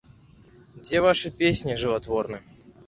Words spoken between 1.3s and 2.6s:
песні жыватворны?